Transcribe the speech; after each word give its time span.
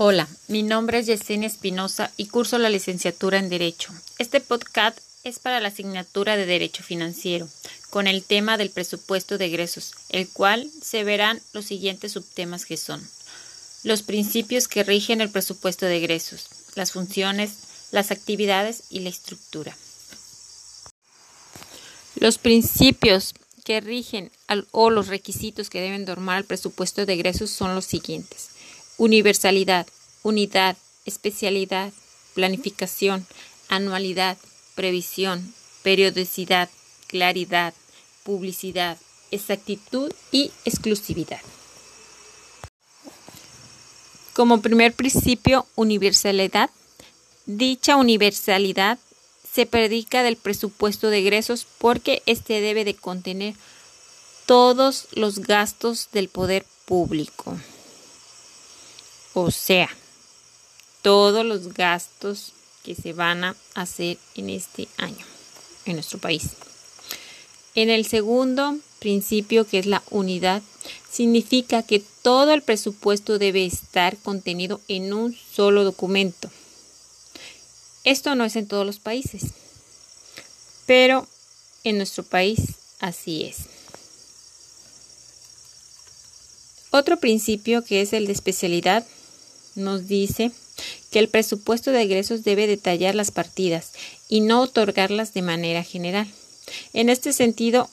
Hola, 0.00 0.28
mi 0.46 0.62
nombre 0.62 1.00
es 1.00 1.06
Yesenia 1.06 1.48
Espinosa 1.48 2.12
y 2.16 2.26
curso 2.26 2.56
la 2.58 2.70
licenciatura 2.70 3.40
en 3.40 3.48
Derecho. 3.48 3.92
Este 4.20 4.40
podcast 4.40 4.96
es 5.24 5.40
para 5.40 5.58
la 5.58 5.68
asignatura 5.68 6.36
de 6.36 6.46
Derecho 6.46 6.84
Financiero, 6.84 7.48
con 7.90 8.06
el 8.06 8.22
tema 8.22 8.56
del 8.56 8.70
presupuesto 8.70 9.38
de 9.38 9.46
egresos, 9.46 9.94
el 10.10 10.28
cual 10.28 10.70
se 10.80 11.02
verán 11.02 11.40
los 11.52 11.64
siguientes 11.64 12.12
subtemas 12.12 12.64
que 12.64 12.76
son 12.76 13.04
los 13.82 14.02
principios 14.02 14.68
que 14.68 14.84
rigen 14.84 15.20
el 15.20 15.30
presupuesto 15.30 15.86
de 15.86 15.96
egresos, 15.96 16.46
las 16.76 16.92
funciones, 16.92 17.54
las 17.90 18.12
actividades 18.12 18.84
y 18.90 19.00
la 19.00 19.08
estructura. 19.08 19.76
Los 22.14 22.38
principios 22.38 23.34
que 23.64 23.80
rigen 23.80 24.30
o 24.70 24.90
los 24.90 25.08
requisitos 25.08 25.68
que 25.68 25.80
deben 25.80 26.04
normar 26.04 26.38
el 26.38 26.44
presupuesto 26.44 27.04
de 27.04 27.14
egresos 27.14 27.50
son 27.50 27.74
los 27.74 27.84
siguientes. 27.84 28.50
Universalidad, 28.98 29.86
unidad, 30.24 30.76
especialidad, 31.06 31.92
planificación, 32.34 33.26
anualidad, 33.68 34.36
previsión, 34.74 35.54
periodicidad, 35.84 36.68
claridad, 37.06 37.74
publicidad, 38.24 38.98
exactitud 39.30 40.12
y 40.32 40.50
exclusividad. 40.64 41.40
Como 44.32 44.60
primer 44.62 44.92
principio, 44.92 45.66
universalidad. 45.76 46.70
Dicha 47.46 47.96
universalidad 47.96 48.98
se 49.52 49.64
predica 49.64 50.24
del 50.24 50.36
presupuesto 50.36 51.08
de 51.08 51.18
egresos 51.18 51.68
porque 51.78 52.22
éste 52.26 52.60
debe 52.60 52.84
de 52.84 52.94
contener 52.94 53.54
todos 54.46 55.06
los 55.12 55.38
gastos 55.38 56.08
del 56.12 56.28
poder 56.28 56.66
público. 56.84 57.56
O 59.40 59.52
sea, 59.52 59.88
todos 61.00 61.46
los 61.46 61.72
gastos 61.72 62.54
que 62.82 62.96
se 62.96 63.12
van 63.12 63.44
a 63.44 63.54
hacer 63.74 64.18
en 64.34 64.50
este 64.50 64.88
año 64.96 65.24
en 65.84 65.94
nuestro 65.94 66.18
país. 66.18 66.48
En 67.76 67.88
el 67.88 68.04
segundo 68.04 68.76
principio, 68.98 69.64
que 69.64 69.78
es 69.78 69.86
la 69.86 70.02
unidad, 70.10 70.60
significa 71.08 71.84
que 71.84 72.02
todo 72.22 72.52
el 72.52 72.62
presupuesto 72.62 73.38
debe 73.38 73.64
estar 73.64 74.16
contenido 74.16 74.80
en 74.88 75.12
un 75.12 75.36
solo 75.54 75.84
documento. 75.84 76.50
Esto 78.02 78.34
no 78.34 78.44
es 78.44 78.56
en 78.56 78.66
todos 78.66 78.84
los 78.84 78.98
países, 78.98 79.52
pero 80.84 81.28
en 81.84 81.96
nuestro 81.96 82.24
país 82.24 82.58
así 82.98 83.44
es. 83.44 83.58
Otro 86.90 87.20
principio 87.20 87.84
que 87.84 88.00
es 88.00 88.12
el 88.12 88.26
de 88.26 88.32
especialidad 88.32 89.06
nos 89.78 90.08
dice 90.08 90.50
que 91.10 91.18
el 91.18 91.28
presupuesto 91.28 91.90
de 91.90 92.02
egresos 92.02 92.44
debe 92.44 92.66
detallar 92.66 93.14
las 93.14 93.30
partidas 93.30 93.92
y 94.28 94.40
no 94.40 94.60
otorgarlas 94.60 95.34
de 95.34 95.42
manera 95.42 95.82
general. 95.82 96.26
En 96.92 97.08
este 97.08 97.32
sentido, 97.32 97.88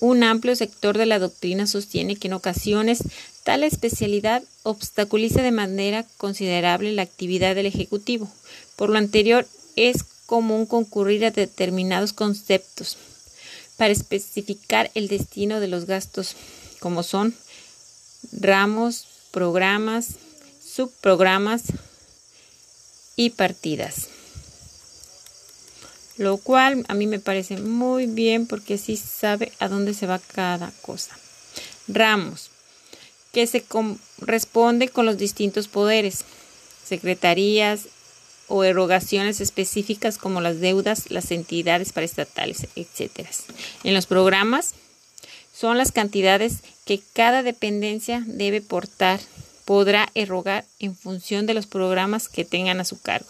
un 0.00 0.22
amplio 0.22 0.56
sector 0.56 0.96
de 0.96 1.06
la 1.06 1.18
doctrina 1.18 1.66
sostiene 1.66 2.16
que 2.16 2.28
en 2.28 2.34
ocasiones 2.34 3.02
tal 3.44 3.64
especialidad 3.64 4.42
obstaculiza 4.62 5.42
de 5.42 5.50
manera 5.50 6.06
considerable 6.16 6.92
la 6.92 7.02
actividad 7.02 7.54
del 7.54 7.66
Ejecutivo. 7.66 8.30
Por 8.76 8.90
lo 8.90 8.98
anterior, 8.98 9.46
es 9.76 10.04
común 10.26 10.66
concurrir 10.66 11.24
a 11.24 11.30
determinados 11.30 12.12
conceptos 12.12 12.96
para 13.76 13.92
especificar 13.92 14.90
el 14.94 15.08
destino 15.08 15.58
de 15.58 15.68
los 15.68 15.86
gastos, 15.86 16.36
como 16.80 17.02
son 17.02 17.34
ramos, 18.32 19.06
programas, 19.30 20.16
subprogramas 20.62 21.64
y 23.16 23.30
partidas. 23.30 24.08
Lo 26.16 26.36
cual 26.36 26.84
a 26.88 26.94
mí 26.94 27.06
me 27.06 27.18
parece 27.18 27.56
muy 27.56 28.06
bien 28.06 28.46
porque 28.46 28.76
sí 28.76 28.96
sabe 28.96 29.52
a 29.58 29.68
dónde 29.68 29.94
se 29.94 30.06
va 30.06 30.18
cada 30.18 30.72
cosa. 30.82 31.16
Ramos, 31.88 32.50
que 33.32 33.46
se 33.46 33.62
corresponde 33.62 34.88
con 34.88 35.06
los 35.06 35.16
distintos 35.16 35.68
poderes, 35.68 36.24
secretarías 36.84 37.86
o 38.48 38.64
erogaciones 38.64 39.40
específicas 39.40 40.18
como 40.18 40.40
las 40.40 40.60
deudas, 40.60 41.10
las 41.10 41.30
entidades 41.30 41.92
paraestatales, 41.92 42.66
etc. 42.74 43.26
En 43.84 43.94
los 43.94 44.06
programas 44.06 44.74
son 45.52 45.78
las 45.78 45.92
cantidades 45.92 46.58
que 46.84 47.00
cada 47.12 47.42
dependencia 47.42 48.22
debe 48.26 48.60
portar 48.60 49.20
podrá 49.64 50.10
erogar 50.14 50.64
en 50.78 50.96
función 50.96 51.46
de 51.46 51.54
los 51.54 51.66
programas 51.66 52.28
que 52.28 52.44
tengan 52.44 52.80
a 52.80 52.84
su 52.84 53.00
cargo. 53.00 53.28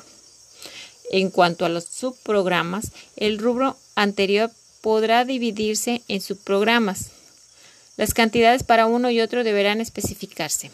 En 1.11 1.31
cuanto 1.31 1.65
a 1.65 1.69
los 1.69 1.85
subprogramas, 1.85 2.93
el 3.17 3.39
rubro 3.39 3.77
anterior 3.97 4.51
podrá 4.81 5.25
dividirse 5.25 6.03
en 6.09 6.21
subprogramas. 6.21 7.11
Las 7.97 8.15
cantidades 8.15 8.63
para 8.63 8.87
uno 8.87 9.11
y 9.11 9.21
otro 9.21 9.45
deberán 9.45 9.81
especificarse. 9.81 10.71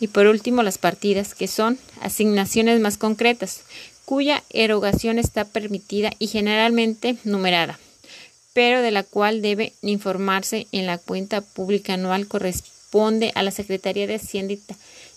Y 0.00 0.08
por 0.08 0.26
último, 0.26 0.62
las 0.62 0.76
partidas, 0.76 1.34
que 1.34 1.48
son 1.48 1.78
asignaciones 2.00 2.80
más 2.80 2.98
concretas, 2.98 3.60
cuya 4.04 4.42
erogación 4.50 5.18
está 5.18 5.44
permitida 5.44 6.10
y 6.18 6.26
generalmente 6.26 7.16
numerada, 7.24 7.78
pero 8.54 8.80
de 8.80 8.92
la 8.92 9.02
cual 9.02 9.42
debe 9.42 9.74
informarse 9.82 10.66
en 10.72 10.86
la 10.86 10.96
cuenta 10.96 11.42
pública 11.42 11.94
anual 11.94 12.26
corresponde 12.26 13.32
a 13.34 13.42
la 13.42 13.50
Secretaría 13.50 14.06
de 14.06 14.14
Hacienda 14.14 14.54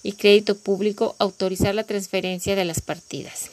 y 0.03 0.11
Crédito 0.13 0.57
Público 0.57 1.15
autorizar 1.19 1.75
la 1.75 1.85
transferencia 1.85 2.55
de 2.55 2.65
las 2.65 2.81
partidas. 2.81 3.51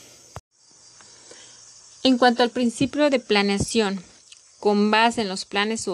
En 2.02 2.18
cuanto 2.18 2.42
al 2.42 2.50
principio 2.50 3.08
de 3.10 3.20
planeación, 3.20 4.02
con 4.58 4.90
base 4.90 5.20
en 5.20 5.28
los 5.28 5.44
planes 5.44 5.86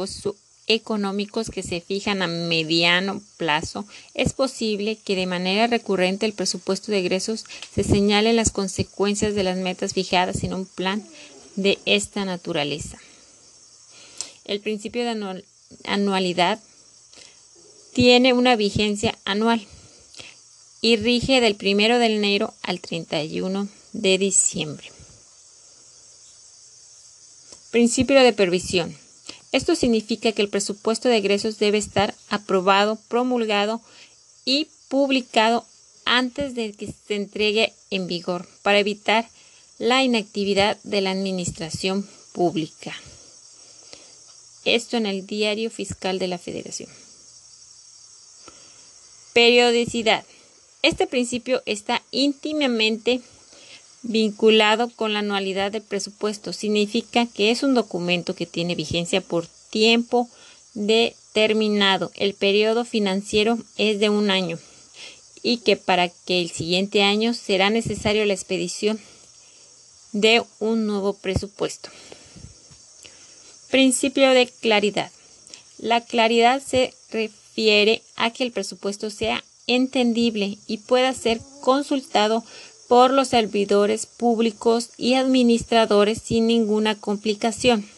económicos 0.68 1.50
que 1.50 1.64
se 1.64 1.80
fijan 1.80 2.22
a 2.22 2.28
mediano 2.28 3.20
plazo, 3.36 3.84
es 4.14 4.32
posible 4.32 4.96
que 4.96 5.16
de 5.16 5.26
manera 5.26 5.66
recurrente 5.66 6.26
el 6.26 6.32
presupuesto 6.32 6.92
de 6.92 7.00
egresos 7.00 7.44
se 7.74 7.82
señale 7.82 8.32
las 8.32 8.50
consecuencias 8.50 9.34
de 9.34 9.42
las 9.42 9.56
metas 9.56 9.94
fijadas 9.94 10.44
en 10.44 10.54
un 10.54 10.66
plan 10.66 11.04
de 11.56 11.80
esta 11.86 12.24
naturaleza. 12.24 12.98
El 14.50 14.58
principio 14.58 15.04
de 15.04 15.44
anualidad 15.84 16.58
tiene 17.92 18.32
una 18.32 18.56
vigencia 18.56 19.16
anual 19.24 19.64
y 20.80 20.96
rige 20.96 21.40
del 21.40 21.56
1 21.56 22.00
de 22.00 22.06
enero 22.06 22.52
al 22.62 22.80
31 22.80 23.68
de 23.92 24.18
diciembre. 24.18 24.90
Principio 27.70 28.20
de 28.24 28.32
previsión. 28.32 28.92
Esto 29.52 29.76
significa 29.76 30.32
que 30.32 30.42
el 30.42 30.48
presupuesto 30.48 31.08
de 31.08 31.18
egresos 31.18 31.60
debe 31.60 31.78
estar 31.78 32.12
aprobado, 32.28 32.98
promulgado 33.06 33.80
y 34.44 34.66
publicado 34.88 35.64
antes 36.04 36.56
de 36.56 36.72
que 36.72 36.92
se 37.06 37.14
entregue 37.14 37.72
en 37.90 38.08
vigor 38.08 38.48
para 38.62 38.80
evitar 38.80 39.28
la 39.78 40.02
inactividad 40.02 40.76
de 40.82 41.02
la 41.02 41.12
administración 41.12 42.04
pública. 42.32 42.96
Esto 44.74 44.96
en 44.96 45.06
el 45.06 45.26
diario 45.26 45.70
fiscal 45.70 46.18
de 46.18 46.28
la 46.28 46.38
Federación. 46.38 46.88
Periodicidad. 49.32 50.24
Este 50.82 51.06
principio 51.06 51.62
está 51.66 52.02
íntimamente 52.10 53.20
vinculado 54.02 54.90
con 54.90 55.12
la 55.12 55.20
anualidad 55.20 55.72
del 55.72 55.82
presupuesto. 55.82 56.52
Significa 56.52 57.26
que 57.26 57.50
es 57.50 57.62
un 57.62 57.74
documento 57.74 58.34
que 58.34 58.46
tiene 58.46 58.74
vigencia 58.74 59.20
por 59.20 59.46
tiempo 59.70 60.28
determinado. 60.74 62.10
El 62.14 62.34
periodo 62.34 62.84
financiero 62.84 63.58
es 63.76 64.00
de 64.00 64.08
un 64.08 64.30
año 64.30 64.58
y 65.42 65.58
que 65.58 65.76
para 65.76 66.08
que 66.08 66.40
el 66.40 66.50
siguiente 66.50 67.02
año 67.02 67.34
será 67.34 67.70
necesario 67.70 68.24
la 68.24 68.34
expedición 68.34 69.00
de 70.12 70.42
un 70.58 70.86
nuevo 70.86 71.14
presupuesto. 71.14 71.90
Principio 73.70 74.30
de 74.30 74.48
claridad. 74.48 75.12
La 75.78 76.00
claridad 76.00 76.60
se 76.60 76.92
refiere 77.12 78.02
a 78.16 78.30
que 78.32 78.42
el 78.42 78.50
presupuesto 78.50 79.10
sea 79.10 79.44
entendible 79.68 80.58
y 80.66 80.78
pueda 80.78 81.14
ser 81.14 81.40
consultado 81.60 82.44
por 82.88 83.12
los 83.12 83.28
servidores 83.28 84.06
públicos 84.06 84.90
y 84.96 85.14
administradores 85.14 86.20
sin 86.20 86.48
ninguna 86.48 86.96
complicación. 86.96 87.88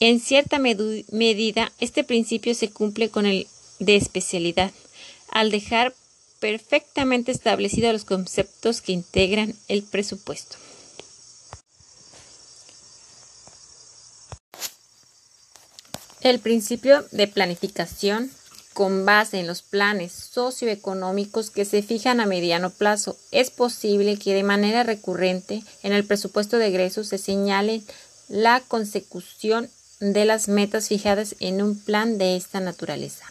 En 0.00 0.20
cierta 0.20 0.58
medida, 0.58 1.70
este 1.78 2.02
principio 2.02 2.54
se 2.54 2.70
cumple 2.70 3.10
con 3.10 3.26
el 3.26 3.46
de 3.78 3.96
especialidad, 3.96 4.72
al 5.30 5.50
dejar 5.50 5.94
perfectamente 6.40 7.30
establecidos 7.30 7.92
los 7.92 8.04
conceptos 8.04 8.80
que 8.80 8.92
integran 8.92 9.54
el 9.68 9.82
presupuesto. 9.82 10.56
El 16.26 16.40
principio 16.40 17.06
de 17.12 17.28
planificación 17.28 18.32
con 18.72 19.06
base 19.06 19.38
en 19.38 19.46
los 19.46 19.62
planes 19.62 20.10
socioeconómicos 20.10 21.50
que 21.50 21.64
se 21.64 21.84
fijan 21.84 22.18
a 22.18 22.26
mediano 22.26 22.70
plazo, 22.70 23.16
es 23.30 23.50
posible 23.50 24.18
que 24.18 24.34
de 24.34 24.42
manera 24.42 24.82
recurrente 24.82 25.62
en 25.84 25.92
el 25.92 26.04
presupuesto 26.04 26.58
de 26.58 26.66
egresos 26.66 27.06
se 27.06 27.18
señale 27.18 27.82
la 28.28 28.60
consecución 28.66 29.70
de 30.00 30.24
las 30.24 30.48
metas 30.48 30.88
fijadas 30.88 31.36
en 31.38 31.62
un 31.62 31.78
plan 31.78 32.18
de 32.18 32.34
esta 32.34 32.58
naturaleza. 32.58 33.24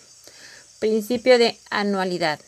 Principio 0.79 1.37
de 1.37 1.59
anualidad. 1.69 2.39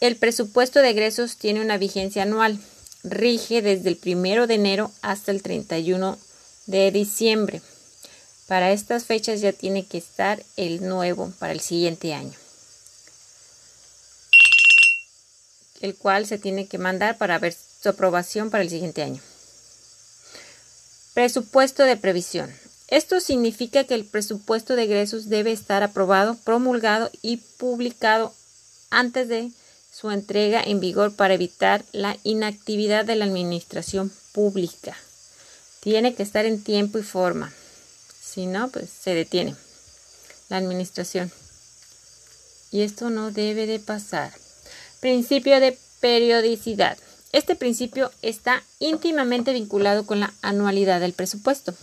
El 0.00 0.16
presupuesto 0.16 0.80
de 0.80 0.88
egresos 0.88 1.36
tiene 1.36 1.60
una 1.60 1.76
vigencia 1.76 2.22
anual. 2.22 2.58
Rige 3.04 3.60
desde 3.60 3.90
el 3.90 3.98
1 4.02 4.46
de 4.46 4.54
enero 4.54 4.90
hasta 5.02 5.30
el 5.30 5.42
31 5.42 6.16
de 6.64 6.90
diciembre. 6.90 7.60
Para 8.50 8.72
estas 8.72 9.04
fechas 9.04 9.40
ya 9.40 9.52
tiene 9.52 9.86
que 9.86 9.96
estar 9.96 10.42
el 10.56 10.84
nuevo 10.88 11.32
para 11.38 11.52
el 11.52 11.60
siguiente 11.60 12.14
año, 12.14 12.34
el 15.80 15.94
cual 15.94 16.26
se 16.26 16.36
tiene 16.36 16.66
que 16.66 16.76
mandar 16.76 17.16
para 17.16 17.38
ver 17.38 17.54
su 17.54 17.88
aprobación 17.88 18.50
para 18.50 18.64
el 18.64 18.68
siguiente 18.68 19.04
año. 19.04 19.22
Presupuesto 21.14 21.84
de 21.84 21.96
previsión. 21.96 22.52
Esto 22.88 23.20
significa 23.20 23.84
que 23.84 23.94
el 23.94 24.04
presupuesto 24.04 24.74
de 24.74 24.82
egresos 24.82 25.28
debe 25.28 25.52
estar 25.52 25.84
aprobado, 25.84 26.36
promulgado 26.42 27.08
y 27.22 27.36
publicado 27.36 28.34
antes 28.90 29.28
de 29.28 29.52
su 29.92 30.10
entrega 30.10 30.60
en 30.60 30.80
vigor 30.80 31.14
para 31.14 31.34
evitar 31.34 31.84
la 31.92 32.16
inactividad 32.24 33.04
de 33.04 33.14
la 33.14 33.26
administración 33.26 34.10
pública. 34.32 34.96
Tiene 35.78 36.16
que 36.16 36.24
estar 36.24 36.46
en 36.46 36.64
tiempo 36.64 36.98
y 36.98 37.04
forma. 37.04 37.54
Si 38.32 38.46
no, 38.46 38.68
pues 38.68 38.88
se 38.90 39.12
detiene 39.12 39.56
la 40.48 40.58
administración. 40.58 41.32
Y 42.70 42.82
esto 42.82 43.10
no 43.10 43.32
debe 43.32 43.66
de 43.66 43.80
pasar. 43.80 44.32
Principio 45.00 45.58
de 45.58 45.76
periodicidad. 45.98 46.96
Este 47.32 47.56
principio 47.56 48.12
está 48.22 48.62
íntimamente 48.78 49.52
vinculado 49.52 50.06
con 50.06 50.20
la 50.20 50.32
anualidad 50.42 51.00
del 51.00 51.12
presupuesto. 51.12 51.74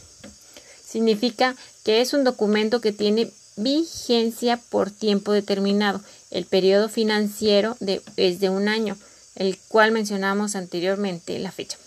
Significa 0.86 1.58
que 1.84 2.00
es 2.00 2.14
un 2.14 2.24
documento 2.24 2.80
que 2.80 2.94
tiene 2.94 3.30
vigencia 3.58 4.56
por 4.70 4.90
tiempo 4.90 5.34
determinado. 5.34 6.02
El 6.32 6.46
periodo 6.46 6.88
financiero 6.88 7.76
es 8.16 8.40
de 8.40 8.50
un 8.50 8.70
año, 8.70 8.98
el 9.36 9.58
cual 9.68 9.92
mencionamos 9.92 10.56
anteriormente 10.56 11.40
la 11.40 11.52
fecha, 11.52 11.78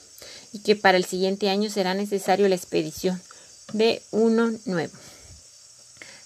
y 0.52 0.58
que 0.58 0.76
para 0.76 0.98
el 0.98 1.06
siguiente 1.06 1.48
año 1.48 1.70
será 1.70 1.94
necesario 1.94 2.46
la 2.46 2.56
expedición 2.56 3.22
de 3.72 4.02
uno 4.10 4.52
nuevo. 4.64 4.92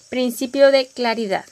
Principio 0.09 0.71
de 0.71 0.87
claridad. 0.87 1.45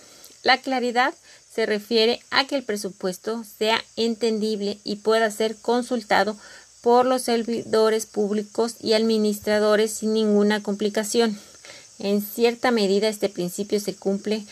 La 0.43 0.59
claridad 0.59 1.13
se 1.53 1.65
refiere 1.65 2.19
a 2.31 2.47
que 2.47 2.55
el 2.55 2.63
presupuesto 2.63 3.43
sea 3.57 3.83
entendible 3.95 4.79
y 4.83 4.97
pueda 4.97 5.29
ser 5.31 5.55
consultado 5.55 6.35
por 6.81 7.05
los 7.05 7.21
servidores 7.21 8.05
públicos 8.05 8.75
y 8.81 8.93
administradores 8.93 9.91
sin 9.91 10.13
ninguna 10.13 10.63
complicación. 10.63 11.39
En 11.99 12.21
cierta 12.21 12.71
medida 12.71 13.07
este 13.07 13.29
principio 13.29 13.79
se 13.79 13.95
cumple 13.95 14.43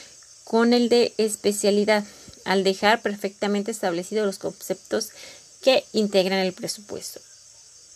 con 0.43 0.73
el 0.73 0.89
de 0.89 1.13
especialidad, 1.17 2.05
al 2.45 2.63
dejar 2.63 3.01
perfectamente 3.01 3.71
establecidos 3.71 4.25
los 4.25 4.37
conceptos 4.37 5.09
que 5.61 5.83
integran 5.93 6.39
el 6.39 6.53
presupuesto 6.53 7.19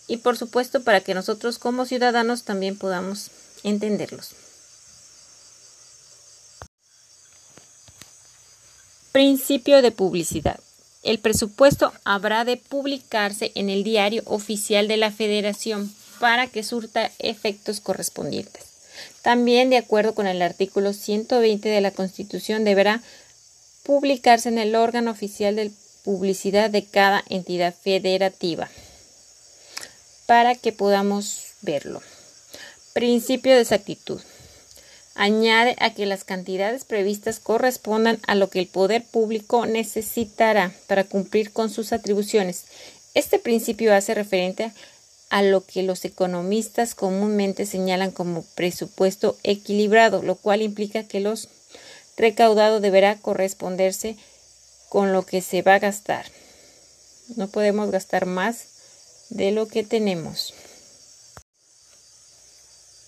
y 0.08 0.18
por 0.18 0.38
supuesto 0.38 0.84
para 0.84 1.02
que 1.02 1.14
nosotros 1.14 1.58
como 1.58 1.86
ciudadanos 1.86 2.44
también 2.44 2.78
podamos 2.78 3.32
entenderlos. 3.64 4.32
Principio 9.12 9.82
de 9.82 9.92
publicidad. 9.92 10.60
El 11.02 11.20
presupuesto 11.20 11.94
habrá 12.04 12.46
de 12.46 12.58
publicarse 12.58 13.52
en 13.56 13.70
el 13.70 13.84
diario 13.84 14.24
oficial 14.26 14.88
de 14.88 14.98
la 14.98 15.12
Federación 15.12 15.94
para 16.20 16.48
que 16.48 16.64
surta 16.64 17.12
efectos 17.20 17.80
correspondientes. 17.80 18.64
También, 19.22 19.70
de 19.70 19.78
acuerdo 19.78 20.16
con 20.16 20.28
el 20.28 20.42
artículo 20.42 20.94
120 20.94 21.70
de 21.70 21.82
la 21.82 21.92
Constitución, 21.92 22.64
deberá 22.64 23.02
publicarse 23.84 24.50
en 24.50 24.58
el 24.58 24.76
órgano 24.76 25.12
oficial 25.12 25.56
de 25.56 25.72
publicidad 26.04 26.70
de 26.70 26.86
cada 26.86 27.24
entidad 27.30 27.74
federativa 27.74 28.70
para 30.26 30.56
que 30.56 30.72
podamos 30.72 31.54
verlo. 31.62 32.02
Principio 32.94 33.54
de 33.54 33.62
exactitud. 33.62 34.22
Añade 35.16 35.76
a 35.80 35.94
que 35.94 36.06
las 36.06 36.24
cantidades 36.24 36.84
previstas 36.84 37.40
correspondan 37.40 38.20
a 38.28 38.36
lo 38.36 38.50
que 38.50 38.60
el 38.60 38.68
poder 38.68 39.04
público 39.04 39.66
necesitará 39.66 40.74
para 40.88 41.06
cumplir 41.06 41.54
con 41.54 41.70
sus 41.70 41.94
atribuciones. 41.94 42.66
Este 43.14 43.40
principio 43.40 43.94
hace 43.94 44.14
referencia 44.14 44.74
a 45.30 45.42
lo 45.42 45.66
que 45.66 45.84
los 45.84 46.04
economistas 46.06 46.96
comúnmente 46.96 47.66
señalan 47.66 48.12
como 48.12 48.44
presupuesto 48.56 49.38
equilibrado, 49.44 50.22
lo 50.22 50.36
cual 50.36 50.62
implica 50.62 51.04
que 51.04 51.22
los 51.22 51.48
recaudado 52.18 52.80
deberá 52.80 53.16
corresponderse 53.18 54.18
con 54.90 55.14
lo 55.14 55.26
que 55.26 55.42
se 55.42 55.62
va 55.62 55.76
a 55.76 55.80
gastar. 55.80 56.26
No 57.36 57.48
podemos 57.48 57.90
gastar 57.90 58.26
más 58.26 58.75
de 59.30 59.52
lo 59.52 59.68
que 59.68 59.84
tenemos. 59.84 60.54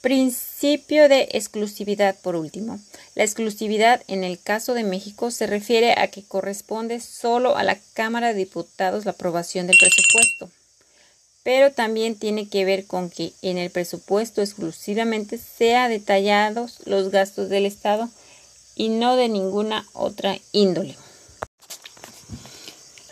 Principio 0.01 1.09
de 1.09 1.27
exclusividad 1.31 2.15
por 2.21 2.35
último. 2.35 2.79
La 3.15 3.23
exclusividad 3.23 4.03
en 4.07 4.23
el 4.23 4.39
caso 4.39 4.73
de 4.73 4.83
México 4.83 5.31
se 5.31 5.47
refiere 5.47 5.93
a 5.97 6.07
que 6.07 6.23
corresponde 6.23 6.99
solo 6.99 7.57
a 7.57 7.63
la 7.63 7.77
Cámara 7.93 8.27
de 8.29 8.39
Diputados 8.39 9.05
la 9.05 9.11
aprobación 9.11 9.67
del 9.67 9.77
presupuesto, 9.77 10.49
pero 11.43 11.73
también 11.73 12.15
tiene 12.15 12.47
que 12.47 12.63
ver 12.63 12.85
con 12.85 13.09
que 13.09 13.33
en 13.41 13.57
el 13.57 13.71
presupuesto 13.71 14.41
exclusivamente 14.41 15.37
sea 15.37 15.89
detallados 15.89 16.79
los 16.85 17.09
gastos 17.09 17.49
del 17.49 17.65
Estado 17.65 18.09
y 18.75 18.89
no 18.89 19.15
de 19.15 19.29
ninguna 19.29 19.85
otra 19.93 20.37
índole. 20.51 20.95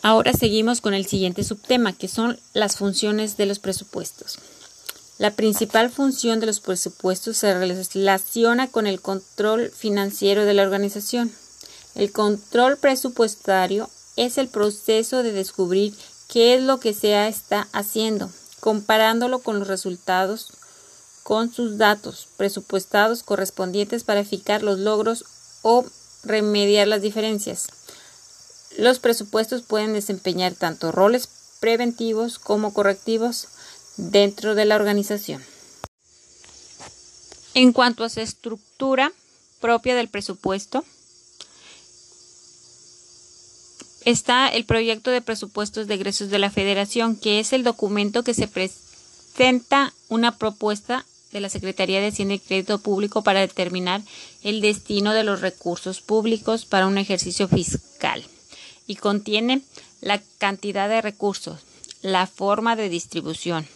Ahora 0.06 0.34
seguimos 0.34 0.82
con 0.82 0.94
el 0.94 1.08
siguiente 1.08 1.44
subtema, 1.44 1.92
que 1.92 2.08
son 2.08 2.40
las 2.54 2.76
funciones 2.78 3.38
de 3.38 3.48
los 3.48 3.58
presupuestos. 3.58 4.38
La 5.18 5.32
principal 5.32 5.90
función 5.90 6.40
de 6.40 6.46
los 6.46 6.60
presupuestos 6.60 7.38
se 7.38 7.56
relaciona 7.56 8.68
con 8.68 8.86
el 8.86 9.02
control 9.02 9.72
financiero 9.72 10.46
de 10.46 10.54
la 10.54 10.62
organización. 10.62 11.32
El 11.96 12.12
control 12.12 12.78
presupuestario 12.78 13.90
es 14.16 14.38
el 14.38 14.48
proceso 14.48 15.24
de 15.24 15.32
descubrir 15.32 15.96
qué 16.28 16.54
es 16.54 16.62
lo 16.62 16.80
que 16.80 16.94
se 16.94 17.28
está 17.28 17.68
haciendo, 17.72 18.30
comparándolo 18.60 19.40
con 19.40 19.58
los 19.58 19.68
resultados, 19.68 20.50
con 21.24 21.52
sus 21.52 21.80
datos 21.80 22.28
presupuestados 22.38 23.24
correspondientes 23.24 24.04
para 24.04 24.24
fijar 24.24 24.62
los 24.62 24.78
logros 24.78 25.26
o 25.64 25.84
remediar 26.24 26.88
las 26.88 27.02
diferencias. 27.02 27.70
Los 28.78 29.00
presupuestos 29.00 29.62
pueden 29.62 29.94
desempeñar 29.94 30.54
tanto 30.54 30.92
roles 30.92 31.30
preventivos 31.62 32.40
como 32.40 32.74
correctivos 32.74 33.48
dentro 33.96 34.54
de 34.54 34.66
la 34.66 34.76
organización. 34.76 35.42
En 37.54 37.72
cuanto 37.72 38.04
a 38.04 38.10
su 38.10 38.20
estructura 38.20 39.14
propia 39.62 39.96
del 39.96 40.10
presupuesto, 40.10 40.84
está 44.04 44.50
el 44.50 44.66
proyecto 44.66 45.10
de 45.10 45.22
presupuestos 45.22 45.88
de 45.88 45.94
egresos 45.94 46.30
de 46.30 46.40
la 46.40 46.52
Federación, 46.52 47.16
que 47.16 47.40
es 47.40 47.54
el 47.54 47.64
documento 47.64 48.24
que 48.24 48.34
se 48.34 48.50
presenta 48.50 49.94
una 50.10 50.38
propuesta 50.38 51.06
de 51.32 51.40
la 51.40 51.50
Secretaría 51.50 52.02
de 52.02 52.08
Hacienda 52.08 52.34
y 52.34 52.40
Crédito 52.40 52.80
Público 52.80 53.24
para 53.24 53.40
determinar 53.40 54.02
el 54.44 54.60
destino 54.60 55.14
de 55.14 55.24
los 55.24 55.40
recursos 55.40 56.02
públicos 56.02 56.66
para 56.66 56.88
un 56.88 56.98
ejercicio 56.98 57.48
fiscal 57.48 58.26
y 58.88 58.96
contiene 58.96 59.62
la 60.02 60.22
cantidad 60.38 60.90
de 60.90 61.02
recursos, 61.02 61.62
la 62.02 62.28
forma 62.28 62.76
de 62.76 62.90
distribución, 62.90 63.68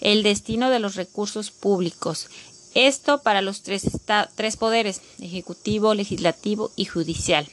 el 0.00 0.22
destino 0.22 0.70
de 0.70 0.78
los 0.78 0.94
recursos 0.94 1.50
públicos. 1.50 2.28
Esto 2.74 3.22
para 3.22 3.42
los 3.42 3.62
tres, 3.62 3.86
tres 4.34 4.56
poderes, 4.56 5.00
ejecutivo, 5.18 5.94
legislativo 5.94 6.72
y 6.76 6.84
judicial, 6.84 7.48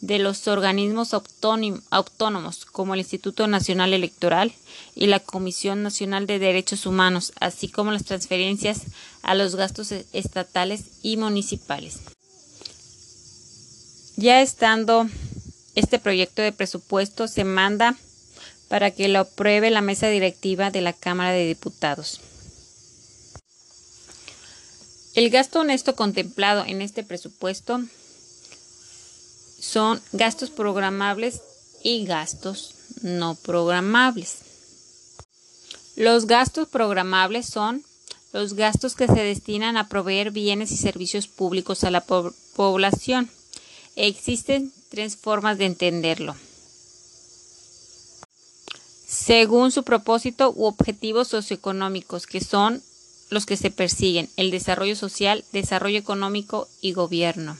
de 0.00 0.18
los 0.18 0.48
organismos 0.48 1.12
autónomos 1.12 2.64
como 2.66 2.94
el 2.94 3.00
Instituto 3.00 3.46
Nacional 3.46 3.92
Electoral 3.92 4.52
y 4.94 5.06
la 5.06 5.20
Comisión 5.20 5.82
Nacional 5.82 6.26
de 6.26 6.38
Derechos 6.38 6.86
Humanos, 6.86 7.32
así 7.38 7.68
como 7.68 7.92
las 7.92 8.04
transferencias 8.04 8.82
a 9.22 9.34
los 9.34 9.56
gastos 9.56 9.92
estatales 10.12 10.84
y 11.02 11.16
municipales. 11.16 12.00
Ya 14.16 14.42
estando 14.42 15.08
este 15.74 15.98
proyecto 15.98 16.42
de 16.42 16.52
presupuesto 16.52 17.28
se 17.28 17.44
manda 17.44 17.96
para 18.68 18.90
que 18.90 19.08
lo 19.08 19.20
apruebe 19.20 19.70
la 19.70 19.80
mesa 19.80 20.08
directiva 20.08 20.70
de 20.70 20.80
la 20.80 20.92
Cámara 20.92 21.32
de 21.32 21.46
Diputados. 21.46 22.20
El 25.14 25.28
gasto 25.30 25.60
honesto 25.60 25.96
contemplado 25.96 26.64
en 26.64 26.82
este 26.82 27.02
presupuesto 27.02 27.80
son 29.60 30.00
gastos 30.12 30.50
programables 30.50 31.40
y 31.82 32.04
gastos 32.06 32.74
no 33.02 33.34
programables. 33.34 34.38
Los 35.96 36.26
gastos 36.26 36.68
programables 36.68 37.46
son 37.46 37.84
los 38.32 38.54
gastos 38.54 38.94
que 38.94 39.08
se 39.08 39.22
destinan 39.24 39.76
a 39.76 39.88
proveer 39.88 40.30
bienes 40.30 40.70
y 40.70 40.76
servicios 40.76 41.26
públicos 41.26 41.82
a 41.82 41.90
la 41.90 42.02
población. 42.02 43.28
Existen 43.96 44.72
tres 44.90 45.16
formas 45.16 45.56
de 45.56 45.66
entenderlo. 45.66 46.34
Según 49.06 49.70
su 49.70 49.84
propósito 49.84 50.52
u 50.54 50.66
objetivos 50.66 51.28
socioeconómicos, 51.28 52.26
que 52.26 52.40
son 52.40 52.82
los 53.30 53.46
que 53.46 53.56
se 53.56 53.70
persiguen, 53.70 54.28
el 54.36 54.50
desarrollo 54.50 54.96
social, 54.96 55.44
desarrollo 55.52 55.98
económico 55.98 56.68
y 56.80 56.92
gobierno. 56.92 57.56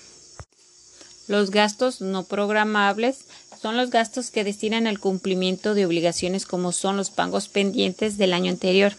Los 1.29 1.51
gastos 1.51 2.01
no 2.01 2.25
programables 2.25 3.25
son 3.63 3.77
los 3.77 3.91
gastos 3.91 4.31
que 4.31 4.43
destinan 4.43 4.89
al 4.89 4.99
cumplimiento 4.99 5.75
de 5.75 5.87
obligaciones 5.87 6.47
como 6.47 6.73
son 6.73 6.97
los 6.97 7.11
pagos 7.11 7.49
pendientes 7.49 8.19
del 8.19 8.33
año 8.33 8.51
anterior. 8.51 8.95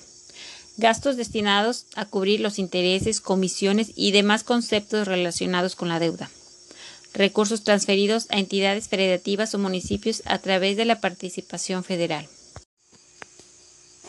Gastos 0.77 1.17
destinados 1.17 1.85
a 1.95 2.05
cubrir 2.05 2.39
los 2.39 2.57
intereses, 2.57 3.19
comisiones 3.19 3.91
y 3.95 4.11
demás 4.11 4.45
conceptos 4.45 5.07
relacionados 5.07 5.75
con 5.75 5.89
la 5.89 5.99
deuda. 5.99 6.29
Recursos 7.13 7.63
transferidos 7.63 8.27
a 8.29 8.39
entidades 8.39 8.87
federativas 8.87 9.53
o 9.53 9.59
municipios 9.59 10.23
a 10.25 10.39
través 10.39 10.77
de 10.77 10.85
la 10.85 11.01
participación 11.01 11.83
federal. 11.83 12.27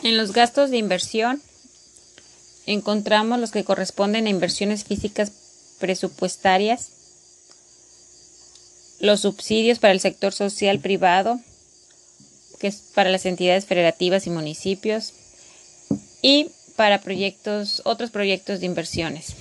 En 0.03 0.17
los 0.17 0.33
gastos 0.33 0.71
de 0.71 0.79
inversión 0.79 1.43
encontramos 2.67 3.39
los 3.39 3.51
que 3.51 3.65
corresponden 3.65 4.27
a 4.27 4.31
inversiones 4.31 4.85
físicas 4.85 5.33
presupuestarias, 5.79 6.91
los 9.01 9.21
subsidios 9.21 9.81
para 9.81 9.93
el 9.93 10.01
sector 10.01 10.33
social 10.33 10.79
privado, 10.79 11.41
que 12.61 12.69
es 12.69 12.77
para 12.95 13.11
las 13.11 13.27
entidades 13.27 13.67
federativas 13.67 14.29
y 14.29 14.31
municipios, 14.31 15.13
y 16.23 16.51
para 16.77 17.01
proyectos, 17.01 17.83
otros 17.85 18.11
proyectos 18.11 18.61
de 18.61 18.67
inversiones. 18.67 19.35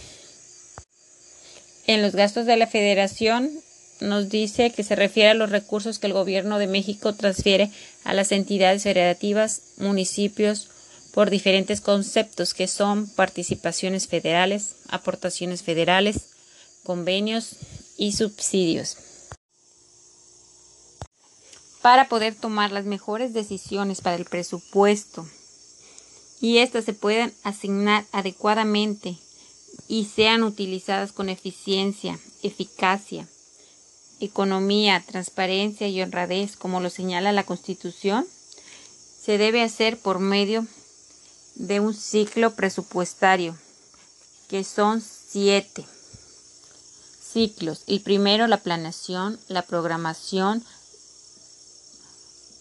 En 1.92 2.02
los 2.02 2.16
gastos 2.16 2.46
de 2.46 2.56
la 2.56 2.68
federación 2.68 3.52
nos 4.00 4.30
dice 4.30 4.72
que 4.72 4.82
se 4.82 4.96
refiere 4.96 5.32
a 5.32 5.34
los 5.34 5.50
recursos 5.50 6.00
que 6.00 6.08
el 6.08 6.14
gobierno 6.14 6.58
de 6.58 6.66
México 6.66 7.14
transfiere 7.16 7.70
a 8.06 8.14
las 8.14 8.32
entidades 8.32 8.84
federativas, 8.84 9.74
municipios, 9.76 10.70
por 11.14 11.30
diferentes 11.30 11.82
conceptos 11.82 12.54
que 12.54 12.70
son 12.70 13.10
participaciones 13.10 14.08
federales, 14.08 14.78
aportaciones 14.88 15.64
federales, 15.64 16.30
convenios 16.84 17.58
y 17.98 18.14
subsidios. 18.14 18.96
Para 21.82 22.08
poder 22.08 22.36
tomar 22.36 22.72
las 22.72 22.86
mejores 22.86 23.34
decisiones 23.34 24.00
para 24.00 24.16
el 24.16 24.24
presupuesto 24.24 25.28
y 26.40 26.60
éstas 26.60 26.86
se 26.86 26.94
puedan 26.94 27.34
asignar 27.44 28.06
adecuadamente 28.14 29.18
y 29.92 30.06
sean 30.06 30.44
utilizadas 30.44 31.12
con 31.12 31.28
eficiencia, 31.28 32.18
eficacia, 32.44 33.28
economía, 34.22 35.04
transparencia 35.06 35.90
y 35.90 36.02
honradez, 36.02 36.56
como 36.56 36.80
lo 36.80 36.90
señala 36.90 37.34
la 37.34 37.46
Constitución, 37.46 38.26
se 39.22 39.38
debe 39.38 39.62
hacer 39.62 40.00
por 40.00 40.20
medio 40.20 40.66
de 41.56 41.82
un 41.82 41.94
ciclo 41.94 42.56
presupuestario, 42.56 43.58
que 44.48 44.64
son 44.64 45.02
siete 45.02 45.84
ciclos. 47.22 47.84
El 47.88 48.00
primero, 48.00 48.48
la 48.48 48.64
planeación, 48.64 49.38
la 49.50 49.64
programación, 49.64 50.64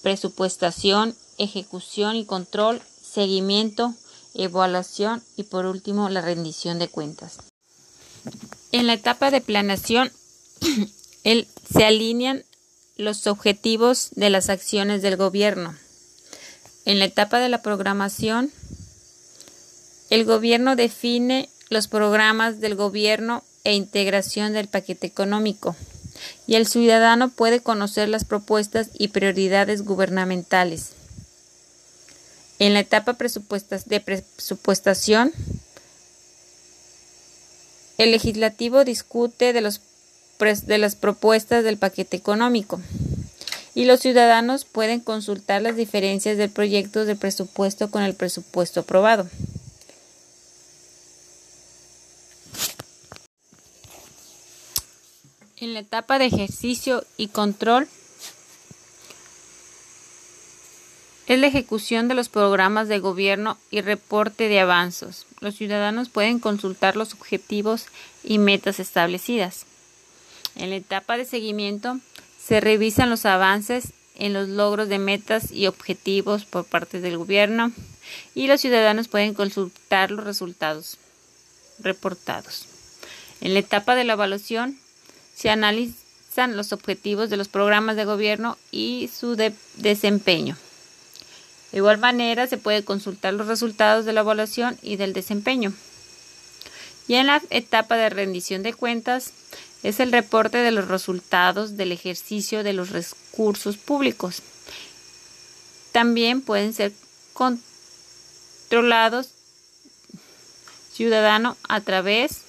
presupuestación, 0.03 1.15
ejecución 1.39 2.17
y 2.17 2.25
control, 2.25 2.83
seguimiento, 3.01 3.95
evaluación 4.35 5.23
y 5.37 5.45
por 5.45 5.67
último 5.67 6.09
la 6.09 6.21
rendición 6.21 6.79
de 6.79 6.89
cuentas. 6.89 7.39
En 8.73 8.87
la 8.87 8.95
etapa 8.95 9.31
de 9.31 9.41
planeación 9.41 10.13
se 11.23 11.85
alinean 11.85 12.45
los 12.97 13.27
objetivos 13.27 14.11
de 14.13 14.31
las 14.31 14.51
acciones 14.51 15.03
del 15.03 15.17
gobierno. 15.17 15.75
En 16.85 16.99
la 16.99 17.07
etapa 17.07 17.39
de 17.39 17.49
la 17.49 17.63
programación 17.63 18.53
el 20.11 20.25
gobierno 20.25 20.75
define 20.75 21.49
los 21.69 21.87
programas 21.87 22.61
del 22.61 22.75
gobierno 22.75 23.45
e 23.63 23.75
integración 23.75 24.53
del 24.53 24.67
paquete 24.67 25.07
económico 25.07 25.77
y 26.47 26.57
el 26.57 26.67
ciudadano 26.67 27.31
puede 27.31 27.61
conocer 27.61 28.09
las 28.09 28.25
propuestas 28.25 28.91
y 28.99 29.09
prioridades 29.09 29.83
gubernamentales. 29.85 30.95
En 32.61 32.75
la 32.75 32.81
etapa 32.81 33.15
de 33.15 34.01
presupuestación, 34.01 35.33
el 37.97 38.11
legislativo 38.11 38.85
discute 38.85 39.55
de, 39.55 39.63
los, 39.63 39.81
de 40.67 40.77
las 40.77 40.95
propuestas 40.95 41.65
del 41.65 41.79
paquete 41.79 42.19
económico 42.19 42.79
y 43.75 43.87
los 43.87 44.01
ciudadanos 44.01 44.67
pueden 44.67 45.01
consultar 45.01 45.63
las 45.63 45.75
diferencias 45.75 46.37
del 46.37 46.51
proyecto 46.51 47.07
de 47.07 47.17
presupuesto 47.17 47.91
con 47.91 48.03
el 48.03 48.13
presupuesto 48.13 48.81
aprobado. 48.81 49.27
En 55.57 55.73
la 55.73 55.81
etapa 55.81 56.19
de 56.19 56.27
ejercicio 56.27 57.07
y 57.17 57.29
control 57.29 57.89
es 61.31 61.39
la 61.39 61.47
ejecución 61.47 62.09
de 62.09 62.17
los 62.17 62.29
programas 62.29 62.89
de 62.89 62.99
gobierno 62.99 63.57
y 63.71 63.83
reporte 63.83 64.49
de 64.49 64.59
avanzos. 64.59 65.27
Los 65.39 65.55
ciudadanos 65.55 66.09
pueden 66.09 66.41
consultar 66.41 66.97
los 66.97 67.15
objetivos 67.15 67.87
y 68.25 68.39
metas 68.39 68.81
establecidas. 68.81 69.65
En 70.57 70.71
la 70.71 70.77
etapa 70.77 71.17
de 71.17 71.25
seguimiento 71.25 72.01
se 72.45 72.61
revisan 72.61 73.11
los 73.11 73.27
avances 73.27 73.93
en 74.17 74.33
los 74.33 74.49
logros 74.49 74.89
de 74.89 74.99
metas 74.99 75.53
y 75.53 75.69
objetivos 75.69 76.47
por 76.47 76.65
parte 76.65 76.99
del 76.99 77.17
gobierno 77.17 77.71
y 78.35 78.49
los 78.49 78.61
ciudadanos 78.61 79.07
pueden 79.07 79.33
consultar 79.33 80.11
los 80.11 80.25
resultados 80.25 80.99
reportados. 81.79 82.67
En 83.41 83.55
la 83.55 83.61
etapa 83.61 83.95
de 83.95 84.03
la 84.03 84.15
evaluación 84.15 84.81
se 85.37 85.49
analizan 85.49 86.57
los 86.57 86.73
objetivos 86.73 87.31
de 87.31 87.37
los 87.37 87.47
programas 87.47 87.95
de 87.95 88.05
gobierno 88.05 88.59
y 88.73 89.09
su 89.17 89.37
desempeño. 89.77 90.57
De 91.73 91.79
igual 91.79 91.99
manera, 91.99 92.47
se 92.47 92.59
puede 92.59 92.85
consultar 92.85 93.35
los 93.35 93.47
resultados 93.47 94.05
de 94.05 94.13
la 94.13 94.21
evaluación 94.21 94.77
y 94.83 94.97
del 94.97 95.13
desempeño. 95.13 95.73
Y 97.07 97.15
en 97.15 97.27
la 97.27 97.43
etapa 97.51 97.97
de 97.97 98.11
rendición 98.11 98.63
de 98.63 98.73
cuentas 98.73 99.33
es 99.83 100.01
el 100.01 100.13
reporte 100.13 100.59
de 100.59 100.71
los 100.71 100.89
resultados 100.89 101.77
del 101.77 101.93
ejercicio 101.93 102.63
de 102.63 102.73
los 102.73 102.91
recursos 102.91 103.77
públicos. 103.77 104.43
También 105.93 106.41
pueden 106.43 106.73
ser 106.73 106.93
controlados 107.33 109.31
ciudadano 110.93 111.57
a 111.69 111.81
través 111.81 112.43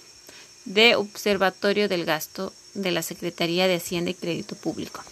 de 0.66 0.96
Observatorio 0.96 1.88
del 1.88 2.06
Gasto 2.06 2.54
de 2.74 2.92
la 2.92 3.02
Secretaría 3.02 3.68
de 3.68 3.76
Hacienda 3.76 4.12
y 4.12 4.14
Crédito 4.14 4.56
Público. 4.56 5.04